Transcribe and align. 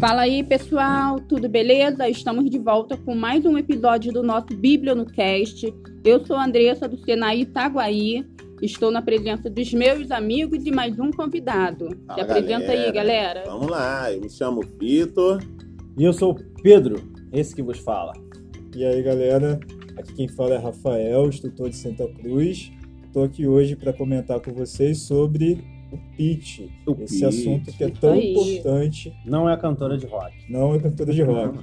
Fala 0.00 0.22
aí, 0.22 0.42
pessoal, 0.44 1.18
tudo 1.20 1.48
beleza? 1.48 2.08
Estamos 2.08 2.48
de 2.48 2.58
volta 2.58 2.96
com 2.96 3.14
mais 3.14 3.44
um 3.44 3.58
episódio 3.58 4.12
do 4.12 4.22
nosso 4.22 4.56
Bíblia 4.56 4.94
no 4.94 5.04
Cast. 5.04 5.74
Eu 6.04 6.24
sou 6.24 6.36
a 6.36 6.44
Andressa 6.44 6.88
do 6.88 6.96
Senai 6.98 7.40
Itaguaí. 7.40 8.24
Estou 8.62 8.90
na 8.90 9.02
presença 9.02 9.50
dos 9.50 9.72
meus 9.72 10.10
amigos 10.10 10.64
e 10.66 10.70
mais 10.70 10.98
um 10.98 11.10
convidado. 11.10 11.88
Fala, 12.06 12.14
Se 12.14 12.20
apresenta 12.20 12.66
galera. 12.66 12.86
aí, 12.86 12.92
galera. 12.92 13.42
Vamos 13.46 13.68
lá, 13.68 14.12
eu 14.12 14.20
me 14.20 14.30
chamo 14.30 14.62
Vitor. 14.80 15.42
E 15.96 16.04
eu 16.04 16.12
sou 16.12 16.32
o 16.32 16.62
Pedro, 16.62 17.02
esse 17.32 17.54
que 17.54 17.62
vos 17.62 17.78
fala. 17.78 18.12
E 18.74 18.84
aí, 18.84 19.02
galera, 19.02 19.58
aqui 19.96 20.12
quem 20.14 20.28
fala 20.28 20.54
é 20.54 20.58
Rafael, 20.58 21.28
instrutor 21.28 21.70
de 21.70 21.76
Santa 21.76 22.06
Cruz. 22.08 22.70
Estou 23.04 23.24
aqui 23.24 23.46
hoje 23.46 23.74
para 23.74 23.92
comentar 23.92 24.38
com 24.40 24.52
vocês 24.52 24.98
sobre 25.00 25.64
o 25.92 25.98
pitch, 26.16 26.60
O 26.86 26.92
esse 27.02 27.14
pitch. 27.14 27.22
assunto 27.24 27.72
que 27.72 27.84
é 27.84 27.88
tão 27.90 28.12
aí. 28.12 28.32
importante, 28.34 29.12
Não 29.24 29.48
é 29.48 29.56
cantora 29.56 29.96
de 29.96 30.06
rock. 30.06 30.34
não 30.50 30.74
é 30.74 30.78
cantora 30.78 31.12
de 31.12 31.22
rock. 31.22 31.58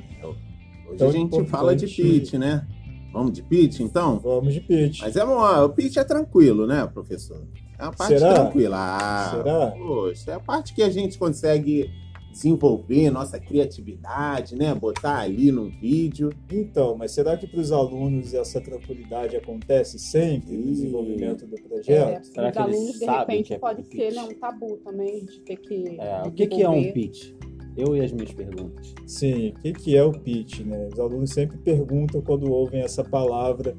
Hoje 0.87 0.97
Tão 0.97 1.09
a 1.09 1.11
gente 1.11 1.25
importante. 1.25 1.49
fala 1.49 1.75
de 1.75 1.87
pitch, 1.87 2.33
né? 2.33 2.67
Vamos 3.11 3.31
de 3.33 3.41
pitch, 3.43 3.79
então? 3.79 4.19
Vamos 4.19 4.53
de 4.53 4.61
pitch. 4.61 4.99
Mas 5.01 5.15
é 5.15 5.25
bom, 5.25 5.39
o 5.63 5.69
pitch 5.69 5.97
é 5.97 6.03
tranquilo, 6.03 6.67
né, 6.67 6.85
professor? 6.93 7.41
É 7.79 7.83
uma 7.83 7.91
parte 7.93 8.17
Será? 8.19 8.33
tranquila. 8.33 8.77
Ah, 8.79 9.31
Será? 9.31 9.71
Poxa, 9.71 10.31
é 10.31 10.33
a 10.35 10.39
parte 10.39 10.73
que 10.73 10.81
a 10.83 10.89
gente 10.89 11.17
consegue 11.17 11.89
desenvolver 12.35 13.09
nossa 13.09 13.39
criatividade, 13.39 14.57
né? 14.57 14.75
Botar 14.75 15.19
ali 15.19 15.53
no 15.53 15.69
vídeo. 15.69 16.31
Então, 16.51 16.93
mas 16.97 17.11
será 17.11 17.37
que 17.37 17.47
para 17.47 17.61
os 17.61 17.71
alunos 17.71 18.33
essa 18.33 18.59
tranquilidade 18.59 19.37
acontece 19.37 19.97
sempre 19.97 20.57
no 20.57 20.65
desenvolvimento 20.65 21.47
do 21.47 21.55
É, 21.55 21.61
projeto? 21.61 22.25
Será 22.25 22.49
os 22.49 22.51
que 22.51 22.59
eles 22.59 22.75
alunos, 22.75 22.99
de 22.99 23.05
sabem 23.05 23.19
repente, 23.37 23.47
que 23.47 23.53
é 23.53 23.57
pode 23.57 23.83
pitch? 23.83 23.95
ser 23.95 24.13
né, 24.13 24.21
um 24.23 24.33
tabu 24.33 24.77
também, 24.83 25.25
de 25.25 25.39
ter 25.39 25.55
que. 25.55 25.97
É, 25.97 26.23
o 26.27 26.31
que, 26.31 26.47
que 26.47 26.61
é 26.61 26.69
um 26.69 26.91
pitch? 26.91 27.31
Eu 27.77 27.95
e 27.95 28.01
as 28.01 28.11
minhas 28.11 28.33
perguntas. 28.33 28.93
Sim, 29.07 29.49
o 29.49 29.53
que, 29.61 29.73
que 29.73 29.97
é 29.97 30.03
o 30.03 30.11
pitch? 30.11 30.59
Né? 30.59 30.89
Os 30.91 30.99
alunos 30.99 31.29
sempre 31.29 31.57
perguntam 31.57 32.21
quando 32.21 32.51
ouvem 32.51 32.81
essa 32.81 33.03
palavra 33.03 33.77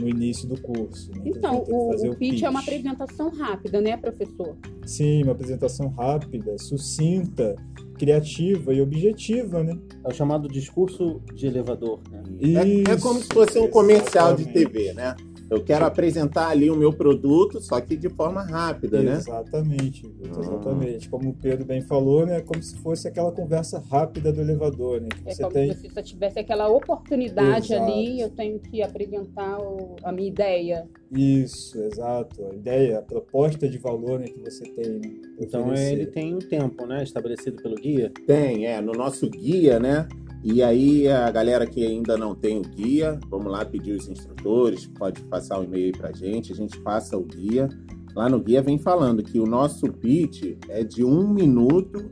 no 0.00 0.08
início 0.08 0.48
do 0.48 0.60
curso. 0.60 1.10
Né? 1.12 1.22
Então, 1.26 1.64
que 1.64 1.72
o, 1.72 1.92
fazer 1.92 2.08
o 2.08 2.16
pitch 2.16 2.42
é 2.42 2.48
uma 2.48 2.60
apresentação 2.60 3.30
rápida, 3.30 3.80
né, 3.80 3.96
professor? 3.96 4.56
Sim, 4.86 5.22
uma 5.22 5.32
apresentação 5.32 5.88
rápida, 5.88 6.56
sucinta, 6.58 7.54
criativa 7.98 8.72
e 8.72 8.80
objetiva, 8.80 9.62
né? 9.62 9.78
É 10.04 10.08
o 10.08 10.14
chamado 10.14 10.48
discurso 10.48 11.20
de 11.34 11.46
elevador. 11.46 12.00
Né? 12.10 12.22
É, 12.40 12.90
é 12.90 12.94
Isso, 12.94 13.02
como 13.06 13.20
se 13.20 13.28
fosse 13.28 13.58
um 13.58 13.68
comercial 13.68 14.34
de 14.34 14.42
exatamente. 14.42 14.72
TV, 14.72 14.92
né? 14.94 15.14
Eu 15.50 15.64
quero 15.64 15.84
apresentar 15.84 16.48
ali 16.48 16.70
o 16.70 16.76
meu 16.76 16.92
produto, 16.92 17.60
só 17.60 17.80
que 17.80 17.96
de 17.96 18.08
forma 18.08 18.42
rápida, 18.42 19.02
né? 19.02 19.14
Exatamente, 19.14 20.06
Vitor, 20.06 20.36
Ah. 20.36 20.40
exatamente. 20.40 21.08
Como 21.08 21.30
o 21.30 21.34
Pedro 21.34 21.64
bem 21.64 21.80
falou, 21.82 22.24
né? 22.24 22.40
Como 22.40 22.62
se 22.62 22.76
fosse 22.78 23.08
aquela 23.08 23.32
conversa 23.32 23.80
rápida 23.90 24.32
do 24.32 24.40
elevador, 24.40 25.00
né? 25.00 25.08
Que 25.08 25.28
É 25.28 25.34
você 25.34 25.42
como 25.42 25.52
tem. 25.54 25.72
se 25.74 25.80
você 25.88 25.90
só 25.90 26.02
tivesse 26.02 26.38
aquela 26.38 26.68
oportunidade 26.68 27.72
Exato. 27.74 27.90
ali, 27.92 28.20
eu 28.20 28.30
tenho 28.30 28.60
que 28.60 28.80
apresentar 28.80 29.58
o- 29.60 29.96
a 30.04 30.12
minha 30.12 30.28
ideia. 30.28 30.86
Isso, 31.10 31.76
exato. 31.82 32.46
A 32.46 32.54
ideia, 32.54 32.98
a 33.00 33.02
proposta 33.02 33.68
de 33.68 33.78
valor 33.78 34.20
né, 34.20 34.26
que 34.26 34.38
você 34.40 34.62
tem. 34.64 34.98
Né, 35.00 35.10
Então 35.40 35.62
oferecer. 35.62 35.92
ele 35.92 36.06
tem 36.06 36.34
um 36.34 36.38
tempo, 36.38 36.86
né? 36.86 37.02
Estabelecido 37.02 37.60
pelo 37.60 37.74
guia. 37.74 38.12
Tem, 38.26 38.66
é, 38.66 38.80
no 38.80 38.92
nosso 38.92 39.28
guia, 39.28 39.80
né? 39.80 40.06
E 40.42 40.62
aí, 40.62 41.06
a 41.06 41.30
galera 41.30 41.66
que 41.66 41.84
ainda 41.84 42.16
não 42.16 42.34
tem 42.34 42.58
o 42.58 42.62
guia, 42.62 43.20
vamos 43.28 43.52
lá 43.52 43.64
pedir 43.64 43.92
os 43.92 44.08
instrutores, 44.08 44.86
pode 44.86 45.22
passar 45.24 45.60
o 45.60 45.64
e-mail 45.64 45.86
aí 45.86 45.92
pra 45.92 46.12
gente, 46.12 46.52
a 46.52 46.56
gente 46.56 46.80
passa 46.80 47.16
o 47.16 47.22
guia. 47.22 47.68
Lá 48.16 48.28
no 48.28 48.40
guia 48.40 48.62
vem 48.62 48.78
falando 48.78 49.22
que 49.22 49.38
o 49.38 49.46
nosso 49.46 49.86
pitch 49.92 50.56
é 50.68 50.82
de 50.82 51.04
um 51.04 51.28
minuto, 51.28 52.10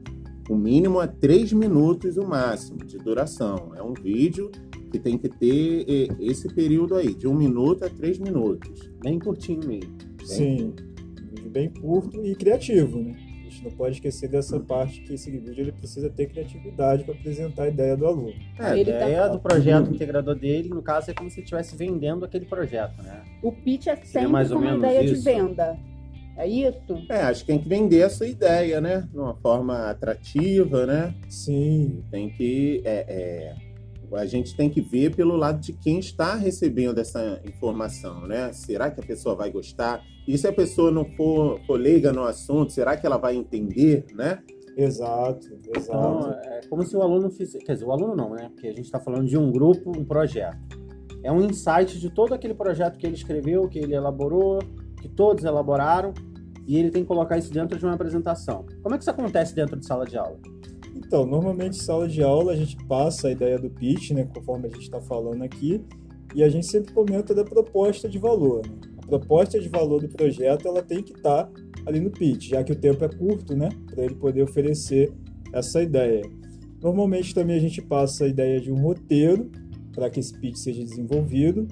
o 0.49 0.55
mínimo 0.55 1.00
é 1.00 1.06
três 1.06 1.53
minutos 1.53 2.16
o 2.16 2.27
máximo 2.27 2.84
de 2.84 2.99
duração. 2.99 3.72
É 3.75 3.83
um 3.83 3.94
vídeo 3.94 4.50
que 4.91 4.99
tem 4.99 5.19
que 5.19 5.28
ter 5.28 5.87
esse 6.21 6.49
período 6.49 6.95
aí, 6.95 7.15
de 7.15 7.27
um 7.27 7.34
minuto 7.34 7.84
a 7.84 7.89
três 7.91 8.19
minutos. 8.19 8.91
Bem 9.03 9.19
curtinho 9.19 9.66
mesmo. 9.66 9.97
Sim, 10.22 10.75
um 11.22 11.34
vídeo 11.34 11.50
bem 11.50 11.71
curto 11.71 12.25
e 12.25 12.34
criativo, 12.34 12.99
né? 12.99 13.16
A 13.48 13.50
gente 13.50 13.64
não 13.64 13.70
pode 13.70 13.94
esquecer 13.94 14.28
dessa 14.28 14.60
parte 14.60 15.00
que 15.00 15.14
esse 15.14 15.31
vídeo 15.31 15.54
ele 15.56 15.72
precisa 15.72 16.10
ter 16.10 16.26
criatividade 16.26 17.03
para 17.03 17.14
apresentar 17.14 17.62
a 17.62 17.69
ideia 17.69 17.97
do 17.97 18.06
aluno. 18.06 18.34
É, 18.59 18.62
a 18.62 18.76
Ele 18.78 18.92
tá- 18.92 18.97
ideia 18.98 19.26
do 19.28 19.38
projeto 19.41 19.88
integrador 19.91 20.34
dele, 20.34 20.69
no 20.69 20.82
caso, 20.82 21.10
é 21.10 21.14
como 21.14 21.31
se 21.31 21.41
estivesse 21.41 21.75
vendendo 21.75 22.26
aquele 22.26 22.44
projeto, 22.44 23.03
né? 23.03 23.22
O 23.42 23.50
pitch 23.50 23.86
é 23.86 23.97
sempre 23.97 24.28
mais 24.28 24.50
ou 24.50 24.59
uma 24.59 24.66
menos 24.72 24.84
ideia 24.84 25.03
de 25.03 25.12
isso? 25.14 25.25
venda. 25.25 25.78
É 26.36 26.47
isso? 26.47 27.06
É, 27.09 27.22
acho 27.22 27.41
que 27.41 27.47
tem 27.47 27.59
que 27.59 27.69
vender 27.69 28.00
essa 28.00 28.26
ideia, 28.26 28.81
né? 28.82 29.09
De 29.10 29.19
uma 29.19 29.34
forma 29.34 29.88
atrativa, 29.91 30.84
né? 30.86 31.15
Sim, 31.28 32.04
Tem 32.10 32.28
que. 32.28 32.82
é, 32.84 33.06
é, 33.09 33.54
a 34.13 34.27
gente 34.27 34.57
tem 34.57 34.69
que 34.71 34.81
ver 34.81 35.15
pelo 35.15 35.37
lado 35.37 35.61
de 35.61 35.73
quem 35.73 35.99
está 35.99 36.35
recebendo 36.35 36.99
essa 36.99 37.41
informação, 37.45 38.27
né? 38.27 38.53
Será 38.53 38.91
que 38.91 39.01
a 39.01 39.05
pessoa 39.05 39.35
vai 39.35 39.51
gostar? 39.51 40.03
E 40.27 40.37
se 40.37 40.47
a 40.47 40.53
pessoa 40.53 40.91
não 40.91 41.05
for, 41.05 41.61
leiga 41.71 42.13
no 42.13 42.25
assunto, 42.25 42.73
será 42.73 42.97
que 42.97 43.07
ela 43.07 43.17
vai 43.17 43.37
entender, 43.37 44.05
né? 44.15 44.43
exato, 44.77 45.49
Então, 45.53 45.73
exato. 46.21 46.49
é 46.49 46.61
como 46.69 46.85
se 46.85 46.97
o 46.97 47.03
aluno 47.03 47.31
fizesse. 47.31 47.65
Quer 47.65 47.73
dizer, 47.73 47.85
o 47.85 47.91
aluno 47.91 48.15
não, 48.15 48.31
né? 48.31 48.49
Porque 48.49 48.69
a 48.69 48.73
gente 48.73 48.85
está 48.85 49.01
falando 49.01 49.27
de 49.27 49.37
um 49.37 49.51
grupo, 49.51 49.91
um 49.91 50.05
projeto. 50.05 50.57
É 51.23 51.33
um 51.33 51.43
insight 51.43 51.99
de 51.99 52.11
todo 52.11 52.33
aquele 52.33 52.55
projeto 52.55 52.97
que 52.97 53.05
ele 53.05 53.17
escreveu, 53.17 53.69
que 53.69 53.79
ele 53.79 53.95
elaborou, 53.95 54.61
que 55.01 55.09
todos 55.09 55.45
elaboraram, 55.45 56.15
e 56.67 56.77
ele 56.79 56.91
tem 56.91 57.03
que 57.03 57.09
colocar 57.09 57.37
isso 57.39 57.53
dentro 57.53 57.77
de 57.77 57.85
uma 57.85 57.95
apresentação. 57.95 58.65
Como 58.83 58.95
é 58.95 58.99
que 58.99 59.03
isso 59.03 59.11
acontece 59.11 59.55
dentro 59.55 59.77
de 59.77 59.85
sala 59.85 60.05
de 60.05 60.17
aula? 60.17 60.39
Então, 60.94 61.26
normalmente 61.26 61.76
sala 61.76 62.09
de 62.09 62.22
aula 62.22 62.53
a 62.53 62.56
gente 62.56 62.76
passa 62.87 63.28
a 63.28 63.31
ideia 63.31 63.59
do 63.59 63.71
pitch, 63.71 64.10
né, 64.10 64.25
conforme 64.25 64.66
a 64.66 64.71
gente 64.71 64.82
está 64.82 65.00
falando 65.00 65.43
aqui, 65.43 65.82
e 66.34 66.43
a 66.43 66.49
gente 66.49 66.66
sempre 66.66 66.93
comenta 66.93 67.34
da 67.34 67.44
proposta 67.44 68.09
de 68.09 68.19
valor. 68.19 68.66
né? 68.66 68.75
A 69.03 69.06
proposta 69.06 69.59
de 69.59 69.69
valor 69.69 70.00
do 70.00 70.09
projeto 70.09 70.69
ela 70.69 70.82
tem 70.82 71.03
que 71.03 71.12
estar 71.12 71.50
ali 71.87 72.00
no 72.00 72.10
pitch, 72.10 72.50
já 72.50 72.62
que 72.62 72.72
o 72.72 72.77
tempo 72.77 73.04
é 73.04 73.09
curto, 73.09 73.56
né, 73.56 73.71
para 73.87 74.04
ele 74.04 74.15
poder 74.15 74.43
oferecer 74.43 75.12
essa 75.53 75.82
ideia. 75.82 76.22
Normalmente 76.82 77.34
também 77.34 77.56
a 77.56 77.60
gente 77.60 77.81
passa 77.82 78.25
a 78.25 78.28
ideia 78.28 78.60
de 78.60 78.71
um 78.71 78.81
roteiro 78.81 79.50
para 79.94 80.10
que 80.10 80.21
esse 80.21 80.38
pitch 80.38 80.56
seja 80.56 80.84
desenvolvido. 80.84 81.66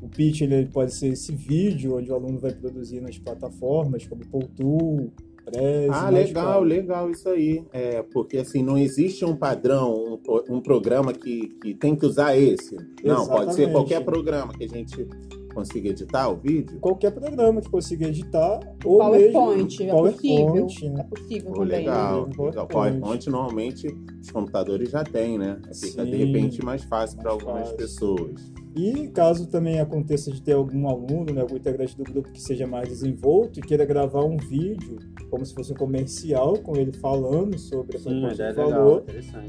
O 0.00 0.08
pitch 0.08 0.42
ele 0.42 0.66
pode 0.66 0.94
ser 0.94 1.08
esse 1.08 1.32
vídeo 1.34 1.96
onde 1.96 2.10
o 2.10 2.14
aluno 2.14 2.38
vai 2.38 2.52
produzir 2.52 3.00
nas 3.00 3.18
plataformas 3.18 4.06
como 4.06 4.26
Poutool, 4.26 5.12
Prezi, 5.44 5.90
Ah, 5.92 6.08
legal, 6.10 6.62
legal 6.62 7.10
isso 7.10 7.28
aí. 7.28 7.64
É, 7.72 8.02
porque 8.02 8.38
assim, 8.38 8.62
não 8.62 8.78
existe 8.78 9.24
um 9.24 9.36
padrão, 9.36 10.18
um, 10.48 10.56
um 10.56 10.60
programa 10.60 11.12
que, 11.12 11.48
que 11.62 11.74
tem 11.74 11.94
que 11.94 12.06
usar 12.06 12.36
esse. 12.36 12.76
Não, 13.04 13.26
pode 13.26 13.54
ser 13.54 13.62
Exatamente. 13.62 13.72
qualquer 13.72 14.04
programa 14.04 14.52
que 14.54 14.64
a 14.64 14.68
gente 14.68 15.06
consiga 15.54 15.90
editar 15.90 16.28
o 16.28 16.36
vídeo. 16.36 16.78
qualquer 16.80 17.12
programa 17.12 17.60
que 17.60 17.70
consiga 17.70 18.08
editar 18.08 18.58
ou 18.84 18.98
PowerPoint, 18.98 19.78
mesmo 19.84 19.98
é 19.98 20.10
possível. 20.10 20.46
PowerPoint, 20.46 20.84
É 20.84 20.88
né? 20.90 21.02
possível 21.04 21.52
Pô, 21.52 21.60
também. 21.60 21.78
legal, 21.78 22.12
né? 22.26 22.26
legal. 22.26 22.34
PowerPoint. 22.36 22.68
PowerPoint 23.00 23.30
normalmente 23.30 23.86
os 24.20 24.30
computadores 24.32 24.90
já 24.90 25.04
têm, 25.04 25.38
né? 25.38 25.58
Fica 25.80 26.04
de 26.04 26.10
Sim. 26.10 26.16
repente 26.24 26.64
mais 26.64 26.82
fácil 26.82 27.18
para 27.18 27.30
algumas 27.30 27.60
fácil. 27.60 27.76
pessoas. 27.76 28.52
E 28.76 29.08
caso 29.08 29.46
também 29.46 29.78
aconteça 29.78 30.32
de 30.32 30.42
ter 30.42 30.52
algum 30.52 30.88
aluno, 30.88 31.32
né, 31.32 31.40
algum 31.40 31.56
integrante 31.56 31.96
do 31.96 32.02
grupo 32.02 32.32
que 32.32 32.42
seja 32.42 32.66
mais 32.66 32.88
desenvolto 32.88 33.60
e 33.60 33.62
queira 33.62 33.84
gravar 33.84 34.24
um 34.24 34.36
vídeo, 34.36 34.98
como 35.30 35.46
se 35.46 35.54
fosse 35.54 35.72
um 35.72 35.76
comercial, 35.76 36.58
com 36.58 36.74
ele 36.76 36.92
falando 36.92 37.56
sobre 37.56 37.96
a 37.96 38.00
Sim, 38.00 38.20
proposta 38.20 38.42
é 38.42 38.48
de 38.48 38.56
valor, 38.56 39.04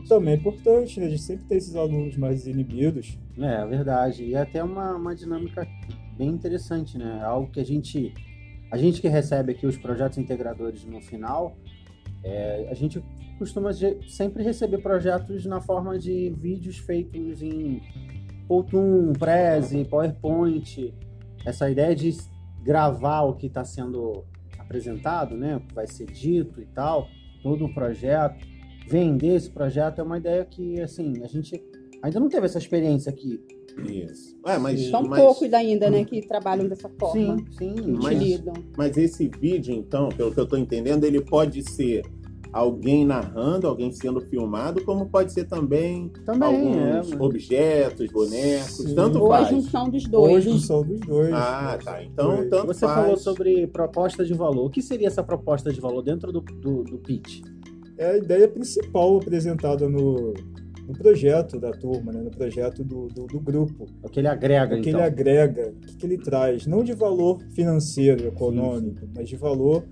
também 0.08 0.36
é 0.36 0.38
importante, 0.38 1.00
né? 1.00 1.08
A 1.08 1.10
gente 1.10 1.24
sempre 1.24 1.46
tem 1.46 1.58
esses 1.58 1.76
alunos 1.76 2.16
mais 2.18 2.46
inibidos. 2.46 3.18
É, 3.40 3.64
é 3.64 3.66
verdade. 3.66 4.24
E 4.24 4.36
é 4.36 4.42
até 4.42 4.64
uma, 4.64 4.96
uma 4.96 5.16
dinâmica 5.16 5.68
bem 6.16 6.30
interessante, 6.30 6.96
né? 6.96 7.22
Algo 7.24 7.52
que 7.52 7.60
a 7.60 7.66
gente. 7.66 8.14
A 8.72 8.78
gente 8.78 9.02
que 9.02 9.08
recebe 9.08 9.54
aqui 9.54 9.66
os 9.66 9.78
projetos 9.78 10.18
integradores 10.18 10.84
no 10.86 11.00
final, 11.00 11.56
é, 12.24 12.68
a 12.70 12.74
gente 12.74 13.02
costuma 13.38 13.72
sempre 14.08 14.44
receber 14.44 14.80
projetos 14.80 15.46
na 15.46 15.62
forma 15.62 15.98
de 15.98 16.30
vídeos 16.38 16.78
feitos 16.78 17.42
em 17.42 17.82
Powtoon, 18.48 19.14
Prezi, 19.14 19.86
PowerPoint. 19.86 20.94
Essa 21.46 21.70
ideia 21.70 21.96
de 21.96 22.16
gravar 22.64 23.22
o 23.22 23.36
que 23.36 23.48
está 23.48 23.64
sendo 23.64 24.24
apresentado, 24.58 25.36
né? 25.36 25.58
O 25.58 25.62
que 25.62 25.74
vai 25.74 25.88
ser 25.88 26.06
dito 26.08 26.62
e 26.62 26.66
tal, 26.66 27.08
todo 27.44 27.66
o 27.66 27.74
projeto. 27.74 28.46
Vender 28.88 29.36
esse 29.36 29.50
projeto 29.50 30.00
é 30.00 30.04
uma 30.04 30.18
ideia 30.18 30.46
que, 30.46 30.80
assim, 30.82 31.24
a 31.24 31.28
gente 31.28 31.64
ainda 32.02 32.20
não 32.20 32.30
teve 32.30 32.46
essa 32.46 32.58
experiência 32.58 33.12
aqui. 33.12 33.40
Isso. 33.84 34.38
É, 34.46 34.58
mas. 34.58 34.90
São 34.90 35.04
mas, 35.04 35.22
poucos 35.22 35.54
ainda, 35.54 35.90
né, 35.90 36.06
que 36.06 36.22
trabalham 36.22 36.68
dessa 36.68 36.90
forma. 36.98 37.38
Sim, 37.38 37.46
sim. 37.52 37.76
Mas- 38.02 38.18
lidam. 38.18 38.54
mas 38.78 38.98
esse 38.98 39.28
vídeo, 39.28 39.74
então, 39.74 40.10
pelo 40.10 40.32
que 40.34 40.40
eu 40.40 40.46
estou 40.46 40.58
entendendo, 40.58 41.04
ele 41.04 41.22
pode 41.22 41.62
ser 41.70 42.04
alguém 42.56 43.04
narrando, 43.04 43.68
alguém 43.68 43.92
sendo 43.92 44.22
filmado, 44.22 44.82
como 44.86 45.10
pode 45.10 45.34
ser 45.34 45.44
também, 45.44 46.08
Também, 46.26 46.48
alguns 46.48 47.12
é. 47.12 47.16
objetos, 47.22 48.10
bonecos, 48.10 48.78
Sim. 48.78 48.96
tanto 48.96 49.20
Ou 49.20 49.34
a 49.34 49.40
faz. 49.40 49.50
junção 49.50 49.90
dos 49.90 50.06
Ou 50.06 50.26
a 50.26 50.30
dois. 50.30 50.44
junção 50.46 50.82
dos 50.82 51.00
dois. 51.02 51.34
Ah, 51.34 51.78
tá. 51.84 52.02
Então, 52.02 52.38
Dois. 52.38 52.50
tanto 52.50 52.68
Você 52.68 52.86
faz. 52.86 52.96
falou 53.02 53.18
sobre 53.18 53.68
proposta 53.68 54.24
de 54.24 54.34
valor. 54.34 54.68
O 54.68 54.70
que 54.70 54.82
seria 54.82 55.08
essa 55.08 55.22
proposta 55.22 55.70
de 55.70 55.82
valor 55.82 56.02
dentro 56.02 56.32
do, 56.32 56.40
do, 56.40 56.84
do 56.86 56.98
pitch? 56.98 57.42
É 57.98 58.12
a 58.12 58.18
ideia 58.18 58.48
principal 58.48 59.18
apresentada 59.18 59.90
no, 59.90 60.34
no 60.88 60.94
projeto 60.94 61.60
da 61.60 61.72
turma, 61.72 62.14
né? 62.14 62.22
no 62.22 62.32
projeto 62.32 62.86
do, 62.86 63.08
do, 63.10 63.28
do 63.28 63.40
grupo. 63.42 63.86
O 64.02 64.08
que 64.08 64.22
ele 64.22 64.30
agrega, 64.30 64.78
O 64.78 64.82
que 64.82 64.90
então? 64.92 65.02
ele 65.02 65.08
agrega, 65.10 65.74
o 65.76 65.86
que, 65.86 65.98
que 65.98 66.06
ele 66.06 66.18
traz, 66.18 66.66
não 66.66 66.86
de 66.86 66.94
valor 66.94 67.40
financeiro, 67.54 68.26
econômico, 68.28 69.06
mas 69.14 69.28
de 69.28 69.36
valor 69.36 69.84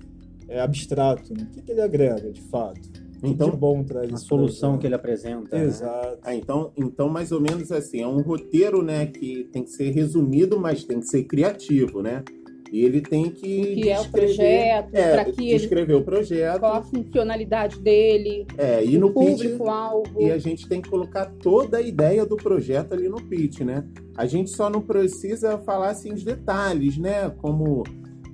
é, 0.53 0.61
abstrato. 0.61 1.33
Né? 1.33 1.47
O 1.49 1.53
que, 1.53 1.61
que 1.61 1.71
ele 1.71 1.81
agrega, 1.81 2.31
de 2.31 2.41
fato? 2.41 2.79
O 3.17 3.21
que 3.25 3.27
Então- 3.29 3.49
de 3.51 3.57
bom 3.57 3.83
traz 3.83 4.13
A 4.13 4.17
solução 4.17 4.77
que 4.77 4.85
ele 4.85 4.95
apresenta. 4.95 5.57
né? 5.57 5.65
Exato. 5.65 6.19
Ah, 6.23 6.35
então, 6.35 6.71
então, 6.77 7.07
mais 7.09 7.31
ou 7.31 7.39
menos 7.41 7.71
assim, 7.71 8.01
é 8.01 8.07
um 8.07 8.21
roteiro, 8.21 8.81
né, 8.83 9.05
que 9.05 9.45
tem 9.51 9.63
que 9.63 9.71
ser 9.71 9.91
resumido, 9.91 10.59
mas 10.59 10.83
tem 10.83 10.99
que 10.99 11.07
ser 11.07 11.23
criativo, 11.23 12.01
né? 12.01 12.23
E 12.71 12.83
ele 12.83 13.01
tem 13.01 13.29
que 13.29 13.75
Que 13.75 13.89
é 13.89 13.99
o 14.01 14.09
projeto, 14.09 14.95
é, 14.95 15.11
para 15.13 15.25
que 15.25 15.47
ele 15.47 15.59
descrever 15.59 15.93
o 15.93 16.03
projeto, 16.03 16.59
qual 16.59 16.73
a 16.73 16.81
funcionalidade 16.81 17.79
dele, 17.79 18.47
é, 18.57 18.83
e 18.83 18.97
no 18.97 19.07
o 19.07 19.13
pitch 19.13 19.43
público-alvo. 19.43 20.19
e 20.21 20.31
a 20.31 20.39
gente 20.39 20.67
tem 20.67 20.81
que 20.81 20.89
colocar 20.89 21.27
toda 21.39 21.77
a 21.77 21.81
ideia 21.81 22.25
do 22.25 22.35
projeto 22.35 22.93
ali 22.93 23.07
no 23.07 23.21
pitch, 23.21 23.59
né? 23.59 23.85
A 24.17 24.25
gente 24.25 24.49
só 24.49 24.71
não 24.71 24.81
precisa 24.81 25.59
falar 25.59 25.89
assim 25.91 26.13
os 26.13 26.23
detalhes, 26.23 26.97
né? 26.97 27.29
Como 27.37 27.83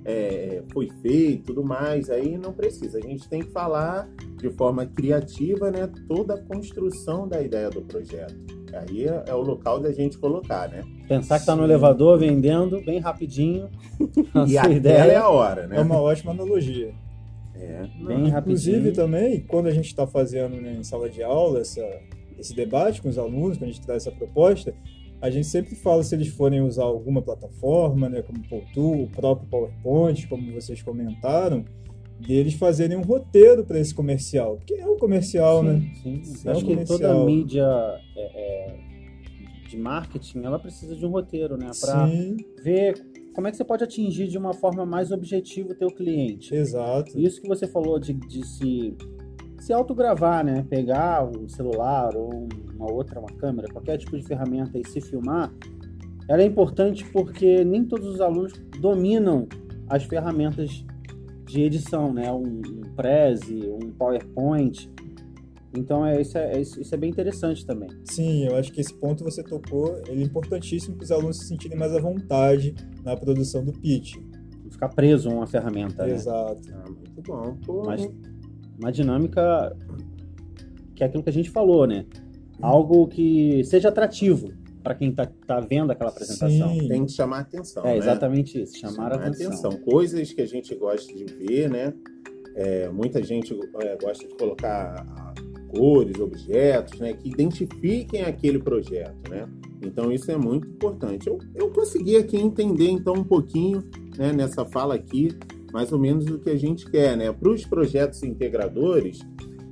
é, 0.04 0.62
foi 0.72 0.88
feito, 1.02 1.46
tudo 1.46 1.64
mais. 1.64 2.10
Aí 2.10 2.36
não 2.36 2.52
precisa. 2.52 2.98
A 2.98 3.00
gente 3.00 3.28
tem 3.28 3.42
que 3.42 3.50
falar 3.50 4.08
de 4.36 4.50
forma 4.50 4.86
criativa, 4.86 5.70
né? 5.70 5.88
Toda 6.08 6.34
a 6.34 6.42
construção 6.42 7.28
da 7.28 7.40
ideia 7.40 7.70
do 7.70 7.82
projeto. 7.82 8.34
Aí 8.72 9.06
é, 9.06 9.24
é 9.26 9.34
o 9.34 9.40
local 9.40 9.80
da 9.80 9.92
gente 9.92 10.16
colocar, 10.18 10.68
né? 10.68 10.82
Pensar 11.08 11.40
que 11.40 11.46
tá 11.46 11.56
no 11.56 11.64
elevador 11.64 12.18
vendendo 12.18 12.80
bem 12.84 12.98
rapidinho. 12.98 13.68
E 14.48 14.56
a 14.56 14.62
tela 14.62 14.74
é 14.74 14.76
ideia 14.76 15.20
a 15.20 15.28
hora, 15.28 15.66
né? 15.66 15.76
É 15.76 15.80
uma 15.80 16.00
ótima 16.00 16.32
analogia. 16.32 16.94
É. 17.54 17.86
bem 18.06 18.28
Inclusive 18.28 18.76
rapidinho. 18.76 18.94
também, 18.94 19.40
quando 19.40 19.66
a 19.66 19.70
gente 19.70 19.86
está 19.86 20.06
fazendo 20.06 20.56
né, 20.56 20.76
em 20.78 20.82
sala 20.82 21.10
de 21.10 21.22
aula 21.22 21.60
essa, 21.60 21.86
esse 22.38 22.54
debate 22.54 23.02
com 23.02 23.08
os 23.10 23.18
alunos, 23.18 23.58
quando 23.58 23.68
a 23.68 23.72
gente 23.72 23.84
traz 23.84 24.06
essa 24.06 24.16
proposta, 24.16 24.72
a 25.20 25.30
gente 25.30 25.46
sempre 25.46 25.74
fala 25.74 26.02
se 26.02 26.14
eles 26.14 26.28
forem 26.28 26.62
usar 26.62 26.84
alguma 26.84 27.20
plataforma, 27.20 28.08
né, 28.08 28.22
como 28.22 28.40
o 28.76 29.02
o 29.02 29.10
próprio 29.10 29.48
PowerPoint, 29.48 30.26
como 30.28 30.52
vocês 30.52 30.82
comentaram, 30.82 31.64
deles 32.18 32.54
fazerem 32.54 32.96
um 32.96 33.02
roteiro 33.02 33.64
para 33.64 33.78
esse 33.78 33.94
comercial, 33.94 34.56
porque 34.56 34.74
é 34.74 34.86
um 34.86 34.96
comercial, 34.98 35.62
né? 35.62 35.80
Sim, 36.02 36.22
Sim, 36.22 36.48
acho 36.48 36.60
é 36.60 36.72
um 36.72 36.76
que 36.76 36.84
toda 36.84 37.08
comercial. 37.08 37.26
mídia 37.26 37.66
é, 38.16 38.66
é, 38.66 38.78
de 39.68 39.76
marketing 39.78 40.42
ela 40.42 40.58
precisa 40.58 40.94
de 40.94 41.04
um 41.04 41.10
roteiro, 41.10 41.56
né? 41.56 41.70
Para 41.80 42.06
Sim, 42.08 42.36
ver 42.62 42.94
como 43.34 43.46
é 43.46 43.50
que 43.50 43.56
você 43.56 43.64
pode 43.64 43.84
atingir 43.84 44.26
de 44.28 44.36
uma 44.36 44.52
forma 44.52 44.84
mais 44.84 45.12
objetiva 45.12 45.72
o 45.72 45.74
teu 45.74 45.88
cliente. 45.88 46.54
exato. 46.54 47.18
Isso 47.18 47.40
que 47.40 47.48
você 47.48 47.66
falou 47.66 47.98
de, 47.98 48.12
de 48.12 48.46
se, 48.46 48.94
se 49.60 49.72
autogravar, 49.72 50.44
né? 50.44 50.64
Pegar 50.68 51.24
um 51.24 51.48
celular 51.48 52.16
ou 52.16 52.48
uma 52.74 52.90
outra, 52.90 53.20
uma 53.20 53.28
câmera, 53.28 53.68
qualquer 53.68 53.98
tipo 53.98 54.16
de 54.16 54.24
ferramenta 54.24 54.78
e 54.78 54.88
se 54.88 55.00
filmar, 55.00 55.52
ela 56.28 56.42
é 56.42 56.46
importante 56.46 57.04
porque 57.12 57.62
nem 57.62 57.84
todos 57.84 58.06
os 58.06 58.20
alunos 58.20 58.52
dominam 58.80 59.46
as 59.88 60.04
ferramentas 60.04 60.84
de 61.44 61.62
edição, 61.62 62.12
né? 62.12 62.32
Um, 62.32 62.62
um 62.64 62.94
Prezi, 62.96 63.68
um 63.68 63.90
PowerPoint. 63.92 64.90
Então 65.76 66.04
é, 66.04 66.20
isso, 66.20 66.38
é, 66.38 66.60
isso 66.60 66.94
é 66.94 66.96
bem 66.96 67.10
interessante 67.10 67.64
também. 67.66 67.90
Sim, 68.04 68.46
eu 68.46 68.56
acho 68.56 68.72
que 68.72 68.80
esse 68.80 68.94
ponto 68.94 69.22
você 69.22 69.42
tocou, 69.42 70.00
ele 70.08 70.22
é 70.22 70.24
importantíssimo 70.24 70.96
para 70.96 71.04
os 71.04 71.12
alunos 71.12 71.38
se 71.38 71.46
sentirem 71.46 71.76
mais 71.76 71.94
à 71.94 72.00
vontade 72.00 72.74
na 73.04 73.16
produção 73.16 73.62
do 73.64 73.72
pitch. 73.72 74.16
Não 74.64 74.70
ficar 74.70 74.88
preso 74.88 75.28
a 75.28 75.34
uma 75.34 75.46
ferramenta, 75.46 76.06
né? 76.06 76.14
Exato. 76.14 76.60
Ah, 76.72 76.90
muito 76.90 77.22
bom. 77.22 77.56
Pô, 77.64 77.84
Mas 77.84 78.08
uma 78.80 78.90
dinâmica 78.90 79.76
que 80.94 81.04
é 81.04 81.06
aquilo 81.06 81.22
que 81.22 81.30
a 81.30 81.32
gente 81.32 81.50
falou, 81.50 81.86
né? 81.86 82.04
Algo 82.60 83.06
que 83.06 83.62
seja 83.64 83.88
atrativo 83.88 84.52
para 84.82 84.94
quem 84.94 85.12
tá, 85.12 85.26
tá 85.46 85.60
vendo 85.60 85.90
aquela 85.90 86.10
apresentação. 86.10 86.72
Sim. 86.74 86.88
tem 86.88 87.06
que 87.06 87.12
chamar 87.12 87.40
atenção, 87.40 87.84
É 87.84 87.92
né? 87.92 87.98
exatamente 87.98 88.62
isso, 88.62 88.78
chamar, 88.78 89.12
a 89.12 89.26
atenção. 89.26 89.72
Coisas 89.72 90.32
que 90.32 90.40
a 90.40 90.46
gente 90.46 90.74
gosta 90.74 91.12
de 91.12 91.24
ver, 91.24 91.70
né? 91.70 91.92
É, 92.54 92.88
muita 92.88 93.22
gente 93.22 93.58
é, 93.80 93.96
gosta 93.96 94.26
de 94.26 94.34
colocar 94.34 95.06
ah, 95.08 95.34
cores, 95.68 96.18
objetos, 96.18 96.98
né? 96.98 97.12
Que 97.12 97.28
identifiquem 97.28 98.22
aquele 98.22 98.58
projeto, 98.58 99.30
né? 99.30 99.48
Então 99.82 100.10
isso 100.12 100.30
é 100.30 100.36
muito 100.36 100.66
importante. 100.66 101.28
Eu, 101.28 101.38
eu 101.54 101.70
consegui 101.70 102.16
aqui 102.16 102.36
entender 102.36 102.90
então 102.90 103.14
um 103.14 103.24
pouquinho, 103.24 103.82
né? 104.18 104.32
Nessa 104.32 104.64
fala 104.66 104.94
aqui, 104.94 105.28
mais 105.72 105.92
ou 105.92 105.98
menos 105.98 106.26
o 106.26 106.38
que 106.38 106.50
a 106.50 106.56
gente 106.56 106.90
quer, 106.90 107.16
né? 107.16 107.32
Para 107.32 107.50
os 107.50 107.64
projetos 107.64 108.22
integradores, 108.22 109.20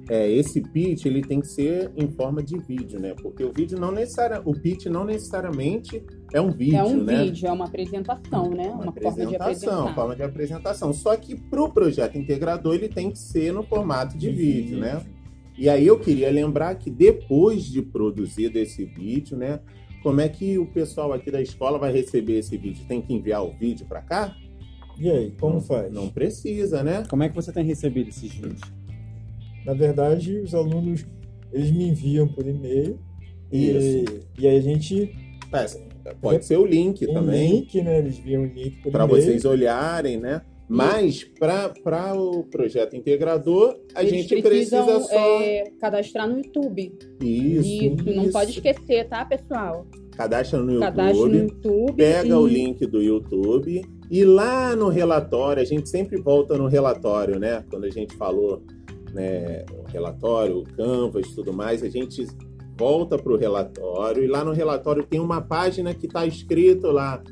é, 0.08 0.30
esse 0.30 0.60
pitch 0.60 1.04
ele 1.04 1.20
tem 1.20 1.40
que 1.40 1.48
ser 1.48 1.92
em 1.94 2.08
forma 2.08 2.42
de 2.42 2.58
vídeo, 2.58 2.98
né? 2.98 3.14
Porque 3.20 3.44
o 3.44 3.52
vídeo 3.52 3.78
não 3.78 3.92
necessari... 3.92 4.40
o 4.44 4.54
pitch 4.54 4.86
não 4.86 5.04
necessariamente 5.04 6.02
é 6.32 6.40
um 6.40 6.50
vídeo, 6.50 6.78
é 6.78 6.84
um 6.84 7.02
né? 7.02 7.24
vídeo, 7.24 7.46
é 7.46 7.52
uma 7.52 7.66
apresentação, 7.66 8.50
né? 8.50 8.68
Uma, 8.68 8.92
forma 8.92 9.26
de 9.26 9.36
apresentação, 9.36 9.94
forma 9.94 10.16
de 10.16 10.22
apresentação. 10.22 10.92
Só 10.94 11.14
que 11.16 11.36
para 11.36 11.62
o 11.62 11.70
projeto 11.70 12.16
integrador 12.16 12.74
ele 12.74 12.88
tem 12.88 13.10
que 13.10 13.18
ser 13.18 13.52
no 13.52 13.62
formato 13.62 14.16
de, 14.16 14.30
vídeo, 14.30 14.78
né? 14.78 15.04
E 15.58 15.68
aí 15.68 15.86
eu 15.86 15.98
queria 15.98 16.30
lembrar 16.30 16.74
que 16.76 16.90
depois 16.90 17.64
de 17.64 17.82
produzido 17.82 18.58
esse 18.58 18.84
vídeo, 18.86 19.36
né? 19.36 19.60
Como 20.02 20.20
é 20.20 20.28
que 20.28 20.56
o 20.58 20.64
pessoal 20.64 21.12
aqui 21.12 21.30
da 21.30 21.42
escola 21.42 21.78
vai 21.78 21.92
receber 21.92 22.38
esse 22.38 22.56
vídeo? 22.56 22.86
Tem 22.86 23.02
que 23.02 23.12
enviar 23.12 23.44
o 23.44 23.50
vídeo 23.50 23.84
para 23.86 24.00
cá? 24.00 24.34
E 24.98 25.10
aí, 25.10 25.30
como 25.38 25.54
não, 25.54 25.60
faz? 25.60 25.92
Não 25.92 26.08
precisa, 26.08 26.82
né? 26.82 27.04
Como 27.08 27.22
é 27.22 27.28
que 27.28 27.34
você 27.34 27.52
tem 27.52 27.64
recebido 27.64 28.08
esses 28.08 28.32
vídeos? 28.32 28.60
Na 29.64 29.74
verdade, 29.74 30.38
os 30.38 30.54
alunos 30.54 31.04
eles 31.52 31.70
me 31.70 31.88
enviam 31.88 32.26
por 32.28 32.46
e-mail 32.46 32.98
e, 33.50 33.70
Isso. 33.70 34.20
e 34.38 34.46
aí 34.46 34.56
a 34.56 34.60
gente 34.60 35.10
É, 35.52 36.14
Pode 36.20 36.44
ser 36.44 36.58
o 36.58 36.64
link 36.66 37.06
um 37.06 37.14
também. 37.14 37.52
link, 37.52 37.80
né? 37.82 37.98
Eles 37.98 38.18
enviam 38.18 38.42
um 38.42 38.46
link 38.46 38.82
por 38.82 38.92
para 38.92 39.06
vocês 39.06 39.44
olharem, 39.44 40.18
né? 40.18 40.42
Mas 40.68 41.24
para 41.24 42.14
o 42.14 42.44
projeto 42.44 42.94
integrador, 42.94 43.78
a 43.94 44.02
Eles 44.02 44.26
gente 44.28 44.42
precisam 44.42 44.84
precisa 44.84 45.00
só. 45.14 45.40
é, 45.40 45.64
cadastrar 45.80 46.28
no 46.28 46.36
YouTube. 46.38 46.92
Isso, 47.22 47.84
Isso, 47.84 48.04
não 48.14 48.30
pode 48.30 48.50
esquecer, 48.50 49.08
tá, 49.08 49.24
pessoal? 49.24 49.86
Cadastra 50.14 50.60
no 50.60 50.78
Cadastre 50.80 51.18
no 51.28 51.34
YouTube, 51.36 51.72
YouTube. 51.72 51.96
pega 51.96 52.28
e... 52.28 52.32
o 52.32 52.46
link 52.46 52.86
do 52.86 53.00
YouTube 53.02 53.82
e 54.10 54.25
lá 54.25 54.75
no 54.75 54.88
relatório, 54.88 55.62
a 55.62 55.66
gente 55.66 55.88
sempre 55.88 56.21
volta 56.21 56.56
no 56.56 56.66
relatório, 56.66 57.38
né? 57.38 57.64
Quando 57.71 57.85
a 57.85 57.90
gente 57.90 58.16
falou, 58.16 58.62
né, 59.12 59.64
o 59.73 59.90
relatório, 59.90 60.59
o 60.59 60.64
Canvas, 60.64 61.28
tudo 61.35 61.52
mais, 61.52 61.82
a 61.82 61.88
gente 61.88 62.26
volta 62.76 63.18
para 63.18 63.32
o 63.32 63.37
relatório 63.37 64.23
e 64.23 64.26
lá 64.26 64.44
no 64.44 64.52
relatório 64.52 65.04
tem 65.04 65.18
uma 65.18 65.40
página 65.40 65.92
que 65.92 66.06
está 66.06 66.25
escrito 66.25 66.88
lá 66.88 67.23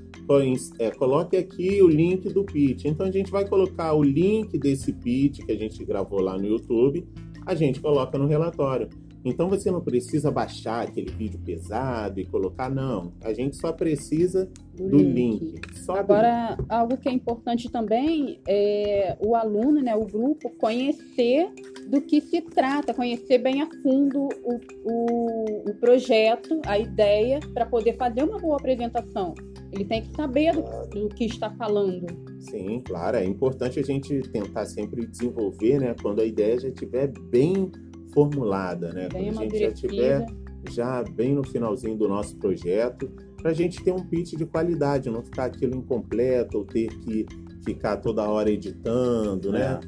é, 0.80 0.90
coloque 0.90 1.36
aqui 1.36 1.80
o 1.80 1.88
link 1.88 2.28
do 2.30 2.44
pitch. 2.44 2.86
Então 2.86 3.06
a 3.06 3.10
gente 3.10 3.30
vai 3.30 3.48
colocar 3.48 3.92
o 3.94 4.02
link 4.02 4.58
desse 4.58 4.92
pitch 4.92 5.44
que 5.44 5.52
a 5.52 5.56
gente 5.56 5.84
gravou 5.84 6.20
lá 6.20 6.36
no 6.36 6.46
YouTube, 6.46 7.06
a 7.44 7.54
gente 7.54 7.80
coloca 7.80 8.18
no 8.18 8.26
relatório. 8.26 8.88
Então 9.28 9.48
você 9.48 9.72
não 9.72 9.80
precisa 9.80 10.30
baixar 10.30 10.84
aquele 10.84 11.10
vídeo 11.10 11.40
pesado 11.44 12.20
e 12.20 12.24
colocar, 12.24 12.70
não. 12.70 13.12
A 13.20 13.32
gente 13.34 13.56
só 13.56 13.72
precisa 13.72 14.48
do 14.72 14.98
link. 14.98 15.60
Só 15.74 15.94
do 15.94 15.98
Agora, 15.98 16.56
algo 16.68 16.96
que 16.96 17.08
é 17.08 17.12
importante 17.12 17.68
também 17.68 18.38
é 18.46 19.16
o 19.20 19.34
aluno, 19.34 19.82
né, 19.82 19.96
o 19.96 20.06
grupo, 20.06 20.48
conhecer 20.50 21.50
do 21.88 22.00
que 22.00 22.20
se 22.20 22.40
trata, 22.40 22.94
conhecer 22.94 23.38
bem 23.38 23.62
a 23.62 23.68
fundo 23.82 24.28
o, 24.44 24.60
o, 24.84 25.70
o 25.70 25.74
projeto, 25.74 26.60
a 26.64 26.78
ideia, 26.78 27.40
para 27.52 27.66
poder 27.66 27.96
fazer 27.96 28.22
uma 28.22 28.38
boa 28.38 28.56
apresentação. 28.56 29.34
Ele 29.72 29.84
tem 29.84 30.02
que 30.02 30.14
saber 30.14 30.52
do, 30.52 30.62
do 30.88 31.08
que 31.08 31.24
está 31.24 31.50
falando. 31.50 32.06
Sim, 32.38 32.80
claro. 32.80 33.16
É 33.16 33.24
importante 33.24 33.80
a 33.80 33.82
gente 33.82 34.20
tentar 34.30 34.66
sempre 34.66 35.04
desenvolver, 35.04 35.80
né? 35.80 35.96
Quando 36.00 36.20
a 36.20 36.24
ideia 36.24 36.60
já 36.60 36.68
estiver 36.68 37.08
bem 37.08 37.72
formulada, 38.16 38.94
né? 38.94 39.10
Bem 39.12 39.26
Quando 39.26 39.40
a 39.40 39.42
gente 39.42 39.58
já 39.58 39.68
estiver 39.68 40.16
amadurecida. 40.16 40.72
já 40.72 41.04
bem 41.04 41.34
no 41.34 41.44
finalzinho 41.44 41.98
do 41.98 42.08
nosso 42.08 42.34
projeto, 42.38 43.10
para 43.36 43.50
a 43.50 43.54
gente 43.54 43.84
ter 43.84 43.92
um 43.92 43.98
pitch 43.98 44.32
de 44.36 44.46
qualidade, 44.46 45.10
não 45.10 45.22
ficar 45.22 45.44
aquilo 45.44 45.76
incompleto 45.76 46.56
ou 46.56 46.64
ter 46.64 46.88
que 47.00 47.26
ficar 47.62 47.98
toda 47.98 48.26
hora 48.26 48.50
editando, 48.50 49.52
né? 49.52 49.78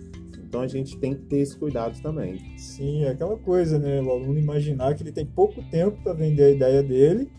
Então 0.47 0.61
a 0.61 0.67
gente 0.69 0.99
tem 0.99 1.15
que 1.15 1.23
ter 1.23 1.39
esse 1.39 1.57
cuidado 1.57 1.99
também. 2.03 2.39
Sim, 2.59 3.05
é 3.05 3.11
aquela 3.11 3.39
coisa, 3.39 3.79
né? 3.79 4.03
O 4.03 4.11
aluno 4.11 4.39
imaginar 4.39 4.95
que 4.95 5.03
ele 5.03 5.13
tem 5.13 5.25
pouco 5.25 5.63
tempo 5.71 6.03
para 6.03 6.13
vender 6.13 6.45
a 6.45 6.51
ideia 6.51 6.83
dele 6.83 7.31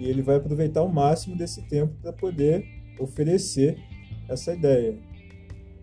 e 0.00 0.08
ele 0.08 0.22
vai 0.22 0.36
aproveitar 0.36 0.82
o 0.82 0.88
máximo 0.88 1.36
desse 1.36 1.62
tempo 1.68 1.92
para 2.00 2.14
poder 2.14 2.64
oferecer 2.98 3.76
essa 4.26 4.54
ideia. 4.54 4.98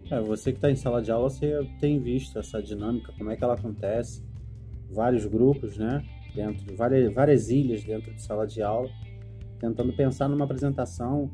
É, 0.09 0.19
você 0.21 0.51
que 0.51 0.57
está 0.57 0.71
em 0.71 0.75
sala 0.75 1.01
de 1.01 1.11
aula, 1.11 1.29
você 1.29 1.67
tem 1.79 1.99
visto 1.99 2.39
essa 2.39 2.61
dinâmica, 2.61 3.13
como 3.17 3.29
é 3.29 3.35
que 3.35 3.43
ela 3.43 3.53
acontece, 3.53 4.23
vários 4.89 5.25
grupos, 5.25 5.77
né, 5.77 6.03
dentro, 6.35 6.75
várias, 6.75 7.13
várias 7.13 7.49
ilhas 7.49 7.83
dentro 7.83 8.13
de 8.13 8.21
sala 8.21 8.45
de 8.45 8.61
aula, 8.61 8.89
tentando 9.59 9.93
pensar 9.93 10.27
numa 10.27 10.45
apresentação 10.45 11.31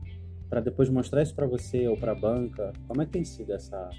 para 0.50 0.62
depois 0.62 0.90
mostrar 0.90 1.22
isso 1.22 1.36
para 1.36 1.48
você 1.48 1.88
ou 1.88 1.98
para 1.98 2.12
a 2.12 2.16
banca. 2.16 2.72
Como 2.88 3.02
é 3.02 3.06
que 3.06 3.12
tem 3.12 3.26
sido 3.26 3.52
essa 3.52 3.90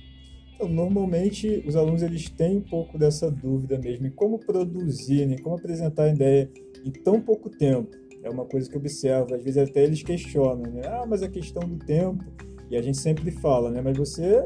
então, 0.54 0.68
normalmente 0.68 1.64
os 1.66 1.74
alunos 1.74 2.02
eles 2.02 2.30
têm 2.30 2.58
um 2.58 2.60
pouco 2.60 2.96
dessa 2.96 3.30
dúvida 3.30 3.78
mesmo 3.78 4.06
em 4.06 4.10
como 4.10 4.38
produzir, 4.38 5.26
né? 5.26 5.36
como 5.42 5.56
apresentar 5.56 6.04
a 6.04 6.08
ideia 6.10 6.50
em 6.84 6.90
tão 6.90 7.20
pouco 7.20 7.50
tempo. 7.50 7.90
É 8.22 8.30
uma 8.30 8.44
coisa 8.46 8.68
que 8.70 8.76
eu 8.76 8.80
observo, 8.80 9.34
às 9.34 9.42
vezes 9.42 9.58
até 9.58 9.82
eles 9.82 10.02
questionam, 10.02 10.70
né? 10.70 10.82
Ah, 10.86 11.04
mas 11.06 11.22
a 11.22 11.28
questão 11.28 11.68
do 11.68 11.76
tempo, 11.84 12.24
e 12.70 12.76
a 12.76 12.80
gente 12.80 12.96
sempre 12.96 13.30
fala, 13.30 13.70
né? 13.70 13.82
Mas 13.82 13.98
você, 13.98 14.42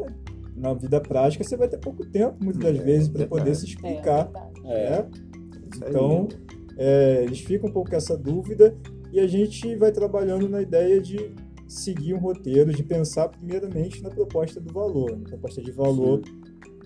na 0.58 0.74
vida 0.74 1.00
prática, 1.00 1.44
você 1.44 1.56
vai 1.56 1.68
ter 1.68 1.78
pouco 1.78 2.04
tempo, 2.04 2.36
muitas 2.42 2.62
das 2.62 2.78
é, 2.78 2.82
vezes, 2.82 3.08
para 3.08 3.26
poder 3.26 3.54
se 3.54 3.64
explicar. 3.64 4.30
É, 4.64 4.90
né? 4.90 5.10
Então, 5.76 6.28
é, 6.76 7.24
eles 7.24 7.40
ficam 7.40 7.68
um 7.68 7.72
pouco 7.72 7.90
com 7.90 7.96
essa 7.96 8.16
dúvida 8.16 8.76
e 9.12 9.20
a 9.20 9.26
gente 9.26 9.74
vai 9.76 9.92
trabalhando 9.92 10.48
na 10.48 10.60
ideia 10.60 11.00
de 11.00 11.34
seguir 11.66 12.14
um 12.14 12.18
roteiro, 12.18 12.72
de 12.72 12.82
pensar 12.82 13.28
primeiramente 13.28 14.02
na 14.02 14.10
proposta 14.10 14.60
do 14.60 14.72
valor, 14.72 15.16
na 15.16 15.28
proposta 15.28 15.62
de 15.62 15.70
valor 15.70 16.22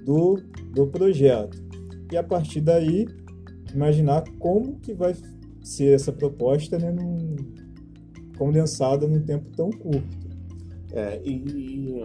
do, 0.04 0.36
do 0.72 0.86
projeto. 0.88 1.62
E 2.10 2.16
a 2.16 2.22
partir 2.22 2.60
daí, 2.60 3.06
imaginar 3.72 4.24
como 4.38 4.78
que 4.80 4.92
vai 4.92 5.14
ser 5.62 5.94
essa 5.94 6.12
proposta 6.12 6.78
né, 6.78 6.90
num, 6.90 7.36
condensada 8.36 9.06
num 9.06 9.22
tempo 9.22 9.48
tão 9.50 9.70
curto. 9.70 10.22
É, 10.92 11.20
e, 11.24 12.04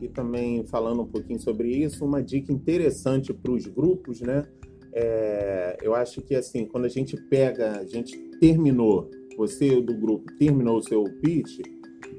e 0.00 0.08
também 0.08 0.64
falando 0.66 1.02
um 1.02 1.06
pouquinho 1.06 1.40
sobre 1.40 1.68
isso, 1.68 2.04
uma 2.04 2.22
dica 2.22 2.52
interessante 2.52 3.32
para 3.32 3.52
os 3.52 3.66
grupos, 3.66 4.20
né? 4.20 4.44
É, 4.92 5.76
eu 5.82 5.94
acho 5.94 6.22
que 6.22 6.34
assim, 6.34 6.66
quando 6.66 6.84
a 6.84 6.88
gente 6.88 7.16
pega, 7.28 7.78
a 7.78 7.84
gente 7.84 8.16
terminou, 8.38 9.10
você 9.36 9.80
do 9.80 9.94
grupo 9.94 10.32
terminou 10.38 10.78
o 10.78 10.82
seu 10.82 11.02
pitch, 11.20 11.60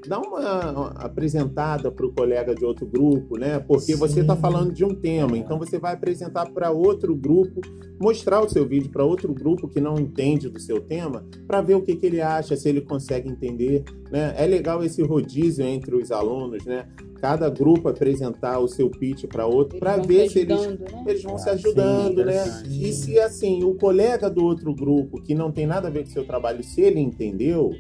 dá 0.08 0.20
uma 0.20 0.88
apresentada 0.98 1.92
para 1.92 2.06
o 2.06 2.12
colega 2.12 2.54
de 2.54 2.64
outro 2.66 2.86
grupo, 2.86 3.38
né? 3.38 3.60
Porque 3.60 3.94
Sim. 3.94 3.98
você 3.98 4.22
está 4.22 4.36
falando 4.36 4.74
de 4.74 4.84
um 4.84 4.94
tema, 4.94 5.38
então 5.38 5.58
você 5.58 5.80
vai 5.80 5.94
apresentar 5.94 6.50
para 6.52 6.72
outro 6.72 7.16
grupo, 7.16 7.62
mostrar 8.00 8.42
o 8.42 8.50
seu 8.50 8.68
vídeo 8.68 8.92
para 8.92 9.04
outro 9.04 9.34
grupo 9.34 9.68
que 9.68 9.80
não 9.80 9.98
entende 10.00 10.50
do 10.50 10.60
seu 10.60 10.82
tema, 10.82 11.26
para 11.48 11.62
ver 11.62 11.76
o 11.76 11.82
que, 11.82 11.96
que 11.96 12.06
ele 12.06 12.22
acha, 12.22 12.56
se 12.56 12.68
ele 12.70 12.82
consegue 12.82 13.30
entender, 13.30 13.84
né? 14.12 14.34
É 14.38 14.46
legal 14.46 14.84
esse 14.84 15.02
rodízio 15.02 15.66
entre 15.66 15.96
os 15.96 16.12
alunos, 16.12 16.66
né? 16.66 16.88
Cada 17.20 17.50
grupo 17.50 17.90
apresentar 17.90 18.60
o 18.60 18.68
seu 18.68 18.90
pitch 18.90 19.26
para 19.26 19.46
outro, 19.46 19.80
para 19.80 19.98
ver 19.98 20.30
se 20.30 20.40
eles, 20.40 20.68
né? 20.68 20.78
eles 21.08 21.24
vão 21.24 21.36
ah, 21.36 21.40
se 21.40 21.50
ajudando, 21.50 22.20
sim, 22.20 22.26
né? 22.26 22.64
E 22.70 22.92
se 22.92 23.20
assim 23.20 23.64
o 23.64 23.74
colega 23.76 24.30
do 24.30 24.44
outro 24.44 24.74
grupo 24.74 25.22
que 25.22 25.34
não 25.34 25.52
tem 25.52 25.66
nada 25.66 25.88
a 25.88 25.92
ver 25.92 26.04
com 26.04 26.10
o 26.10 26.14
seu 26.14 26.26
trabalho, 26.26 26.64
se 26.64 26.82
ele 26.82 27.00
entendeu, 27.00 27.72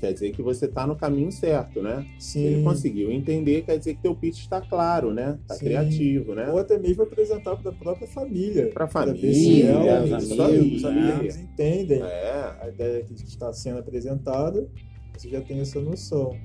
quer 0.00 0.12
dizer 0.12 0.30
que 0.32 0.42
você 0.42 0.66
está 0.66 0.86
no 0.86 0.94
caminho 0.94 1.32
certo, 1.32 1.82
né? 1.82 2.06
Sim. 2.18 2.44
Ele 2.44 2.62
conseguiu 2.62 3.10
entender, 3.10 3.62
quer 3.62 3.78
dizer 3.78 3.94
que 3.94 4.02
teu 4.02 4.14
pitch 4.14 4.40
está 4.40 4.60
claro, 4.60 5.12
né? 5.12 5.38
Está 5.42 5.58
criativo, 5.58 6.34
né? 6.34 6.50
Ou 6.50 6.58
até 6.58 6.78
mesmo 6.78 7.02
apresentar 7.02 7.56
para 7.56 7.70
a 7.70 7.74
própria 7.74 8.06
família. 8.06 8.70
Para 8.72 8.84
a 8.84 8.88
família, 8.88 9.70
ela, 9.70 10.18
os 10.18 10.38
amigos, 10.38 10.84
amigos 10.84 11.36
entendem 11.36 12.02
é. 12.02 12.56
a 12.60 12.68
ideia 12.68 13.02
que 13.02 13.14
está 13.14 13.52
sendo 13.52 13.78
apresentada, 13.78 14.68
você 15.16 15.28
já 15.28 15.40
tem 15.40 15.60
essa 15.60 15.80
noção 15.80 16.36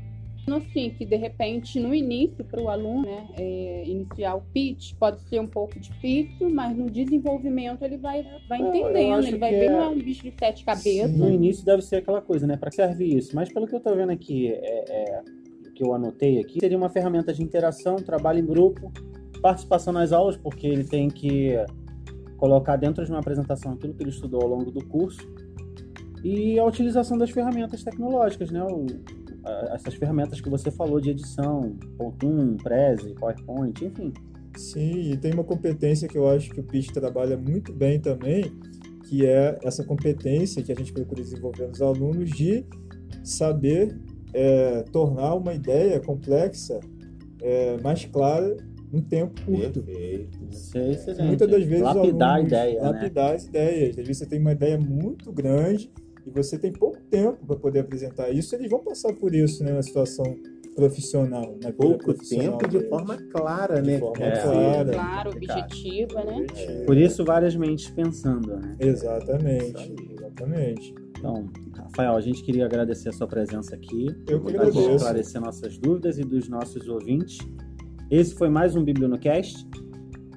assim 0.56 0.90
que 0.92 1.06
de 1.06 1.16
repente 1.16 1.80
no 1.80 1.94
início 1.94 2.44
para 2.44 2.62
o 2.62 2.70
aluno 2.70 3.04
né, 3.04 3.28
é, 3.38 3.84
iniciar 3.86 4.36
o 4.36 4.42
pitch 4.54 4.94
pode 4.96 5.22
ser 5.22 5.40
um 5.42 5.48
pouco 5.48 5.80
difícil, 5.80 6.50
mas 6.50 6.76
no 6.76 6.90
desenvolvimento 6.90 7.84
ele 7.84 7.98
vai, 7.98 8.26
vai 8.48 8.60
entendendo, 8.62 9.26
ele 9.26 9.38
vai 9.38 9.52
ver 9.52 9.66
é... 9.66 9.70
não 9.70 9.84
é 9.84 9.90
um 9.90 10.00
bicho 10.00 10.24
de 10.24 10.34
sete 10.40 10.64
cabeças. 10.64 11.18
No 11.18 11.30
início 11.30 11.66
deve 11.66 11.82
ser 11.82 11.98
aquela 11.98 12.22
coisa, 12.22 12.48
né? 12.48 12.56
Para 12.56 12.70
que 12.70 12.78
serve 12.78 13.06
isso? 13.06 13.36
Mas 13.36 13.52
pelo 13.52 13.68
que 13.68 13.76
eu 13.76 13.80
estou 13.80 13.96
vendo 13.96 14.12
aqui, 14.12 14.48
é, 14.50 14.86
é, 14.90 15.22
que 15.76 15.84
eu 15.84 15.94
anotei 15.94 16.40
aqui, 16.40 16.60
seria 16.60 16.78
uma 16.78 16.90
ferramenta 16.90 17.34
de 17.34 17.44
interação, 17.44 17.98
trabalho 17.98 18.40
em 18.40 18.46
grupo, 18.46 18.92
participação 19.42 19.94
nas 19.94 20.12
aulas, 20.12 20.38
porque 20.38 20.66
ele 20.66 20.84
tem 20.84 21.10
que 21.10 21.54
colocar 22.38 22.76
dentro 22.78 23.04
de 23.04 23.12
uma 23.12 23.20
apresentação 23.20 23.74
aquilo 23.74 23.94
que 23.94 24.04
ele 24.04 24.12
estudou 24.12 24.42
ao 24.42 24.48
longo 24.48 24.72
do 24.72 24.84
curso 24.86 25.28
e 26.24 26.58
a 26.58 26.66
utilização 26.66 27.18
das 27.18 27.30
ferramentas 27.30 27.84
tecnológicas, 27.84 28.52
né? 28.52 28.64
O, 28.64 28.86
essas 29.74 29.94
ferramentas 29.96 30.42
que 30.42 30.50
você 30.50 30.72
falou 30.72 31.00
de 31.00 31.12
edição, 31.12 31.76
Powtoon, 31.98 32.58
Prezi, 32.58 33.14
PowerPoint, 33.16 33.84
enfim. 33.84 34.14
Sim, 34.56 35.12
e 35.12 35.18
tem 35.18 35.34
uma 35.34 35.44
competência 35.44 36.08
que 36.08 36.18
eu 36.18 36.28
acho 36.28 36.50
que 36.50 36.60
o 36.60 36.64
Pitch 36.64 36.92
trabalha 36.92 37.38
muito 37.38 37.72
bem 37.72 38.00
também, 38.00 38.52
que 39.08 39.26
é 39.26 39.58
essa 39.64 39.84
competência 39.84 40.64
que 40.64 40.72
a 40.72 40.76
gente 40.76 40.92
procura 40.92 41.22
desenvolver 41.22 41.68
nos 41.68 41.82
alunos 41.82 42.32
de 42.32 42.66
saber 43.24 43.96
é, 44.34 44.84
tornar 44.92 45.36
uma 45.36 45.54
ideia 45.54 46.00
complexa 46.00 46.80
é, 47.42 47.78
mais 47.82 48.06
clara 48.06 48.58
num 48.92 49.02
tempo 49.02 49.40
curto. 49.46 49.84
Perfeito. 49.84 50.40
Isso 50.50 51.24
Muitas 51.24 51.50
das 51.50 51.64
vezes 51.64 51.84
lapidar 51.84 52.36
alunos, 52.36 52.54
a 52.54 52.68
ideia, 52.68 52.82
lapidar 52.82 53.30
né? 53.30 53.36
as 53.36 53.46
ideias. 53.46 53.90
Às 53.90 54.08
vezes 54.08 54.18
você 54.18 54.26
tem 54.26 54.40
uma 54.40 54.52
ideia 54.54 54.78
muito 54.78 55.32
grande 55.32 55.92
e 56.28 56.30
você 56.30 56.60
tem 56.60 56.74
pouco 56.74 57.00
tempo 57.10 57.46
para 57.46 57.56
poder 57.56 57.80
apresentar 57.80 58.30
isso, 58.30 58.54
eles 58.54 58.70
vão 58.70 58.84
passar 58.84 59.14
por 59.14 59.34
isso 59.34 59.64
né, 59.64 59.72
na 59.72 59.82
situação 59.82 60.38
profissional. 60.76 61.58
Na 61.64 61.72
pouco 61.72 62.14
tempo 62.14 62.68
de 62.68 62.82
forma 62.90 63.18
clara, 63.32 63.82
de 63.82 63.92
né? 63.92 64.00
Forma 64.00 64.26
é, 64.26 64.42
clara. 64.42 64.92
Claro, 64.92 65.32
objetiva, 65.32 66.24
né? 66.26 66.46
É. 66.56 66.84
Por 66.86 66.98
isso 66.98 67.24
várias 67.24 67.56
mentes 67.56 67.90
pensando, 67.90 68.58
né? 68.58 68.76
Exatamente, 68.80 69.96
exatamente. 70.12 70.94
Então, 71.18 71.50
Rafael, 71.76 72.16
a 72.16 72.22
gente 72.22 72.44
queria 72.44 72.66
agradecer 72.66 73.10
a 73.10 73.14
sua 73.14 73.28
presença 73.28 73.74
aqui. 73.74 74.08
Eu 74.28 74.42
que 74.42 74.50
agradeço. 74.50 74.92
esclarecer 74.92 75.42
nossas 75.42 75.78
dúvidas 75.78 76.20
e 76.20 76.24
dos 76.24 76.50
nossos 76.50 76.88
ouvintes. 76.88 77.40
Esse 78.12 78.36
foi 78.36 78.50
mais 78.50 78.76
um 78.76 78.84
Biblionocast. 78.84 79.66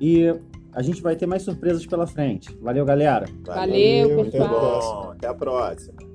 E 0.00 0.32
a 0.72 0.82
gente 0.82 1.02
vai 1.02 1.16
ter 1.16 1.26
mais 1.26 1.42
surpresas 1.42 1.86
pela 1.86 2.06
frente. 2.06 2.56
Valeu, 2.60 2.84
galera. 2.84 3.26
Valeu, 3.44 4.08
Valeu 4.08 4.24
pessoal. 4.24 5.10
Até 5.12 5.28
a 5.28 5.34
próxima. 5.34 6.09